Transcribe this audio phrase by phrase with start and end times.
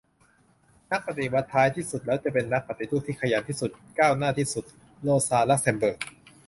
[0.91, 3.69] "นักปฏิวัติท้ายที่สุดแล้วจะเป็นนักปฏิรูปที่ขยันที่สุด
[3.99, 4.65] ก้าวหน้าที่สุด"-
[5.03, 5.99] โรซา ลักเซมเบิร์ก